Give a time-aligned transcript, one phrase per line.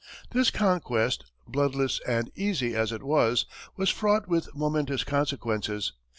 [0.31, 3.45] This conquest, bloodless and easy as it was,
[3.77, 5.93] was fraught with momentous consequences.